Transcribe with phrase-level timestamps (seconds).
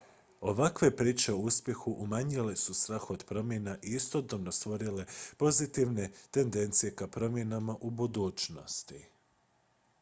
[0.51, 5.05] ovakve priče o uspjehu umanjile su strah od promjena i istodobno stvorile
[5.37, 9.05] pozitivne tendencije ka promjenama u budućnosti